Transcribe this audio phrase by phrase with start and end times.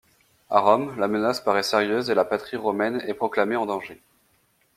[0.49, 4.01] À Rome, la menace paraît sérieuse et la patrie romaine est proclamée en danger.